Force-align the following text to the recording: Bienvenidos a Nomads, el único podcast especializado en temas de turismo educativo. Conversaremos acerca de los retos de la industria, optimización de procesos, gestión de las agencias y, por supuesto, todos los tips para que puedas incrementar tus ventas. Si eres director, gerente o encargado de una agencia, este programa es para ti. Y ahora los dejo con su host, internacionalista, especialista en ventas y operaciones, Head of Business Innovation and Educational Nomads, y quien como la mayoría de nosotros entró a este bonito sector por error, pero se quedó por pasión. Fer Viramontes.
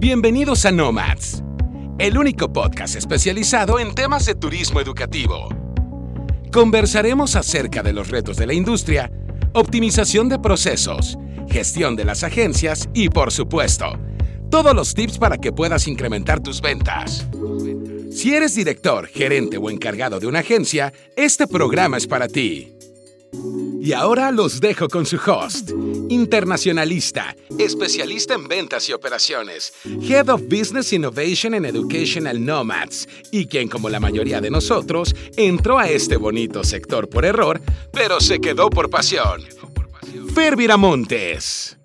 Bienvenidos 0.00 0.64
a 0.64 0.70
Nomads, 0.70 1.42
el 1.98 2.16
único 2.18 2.52
podcast 2.52 2.94
especializado 2.94 3.80
en 3.80 3.96
temas 3.96 4.26
de 4.26 4.36
turismo 4.36 4.80
educativo. 4.80 5.48
Conversaremos 6.52 7.34
acerca 7.34 7.82
de 7.82 7.92
los 7.92 8.08
retos 8.08 8.36
de 8.36 8.46
la 8.46 8.52
industria, 8.54 9.10
optimización 9.54 10.28
de 10.28 10.38
procesos, 10.38 11.18
gestión 11.50 11.96
de 11.96 12.04
las 12.04 12.22
agencias 12.22 12.88
y, 12.94 13.08
por 13.08 13.32
supuesto, 13.32 13.98
todos 14.52 14.72
los 14.72 14.94
tips 14.94 15.18
para 15.18 15.38
que 15.38 15.50
puedas 15.50 15.88
incrementar 15.88 16.38
tus 16.38 16.60
ventas. 16.60 17.26
Si 18.12 18.36
eres 18.36 18.54
director, 18.54 19.08
gerente 19.08 19.58
o 19.58 19.68
encargado 19.68 20.20
de 20.20 20.28
una 20.28 20.38
agencia, 20.38 20.92
este 21.16 21.48
programa 21.48 21.96
es 21.96 22.06
para 22.06 22.28
ti. 22.28 22.77
Y 23.88 23.94
ahora 23.94 24.30
los 24.30 24.60
dejo 24.60 24.86
con 24.86 25.06
su 25.06 25.16
host, 25.16 25.70
internacionalista, 26.10 27.34
especialista 27.58 28.34
en 28.34 28.46
ventas 28.46 28.86
y 28.90 28.92
operaciones, 28.92 29.72
Head 30.06 30.28
of 30.28 30.42
Business 30.42 30.92
Innovation 30.92 31.54
and 31.54 31.64
Educational 31.64 32.44
Nomads, 32.44 33.08
y 33.30 33.46
quien 33.46 33.66
como 33.66 33.88
la 33.88 33.98
mayoría 33.98 34.42
de 34.42 34.50
nosotros 34.50 35.16
entró 35.38 35.78
a 35.78 35.88
este 35.88 36.18
bonito 36.18 36.64
sector 36.64 37.08
por 37.08 37.24
error, 37.24 37.62
pero 37.90 38.20
se 38.20 38.40
quedó 38.40 38.68
por 38.68 38.90
pasión. 38.90 39.42
Fer 40.34 40.54
Viramontes. 40.54 41.77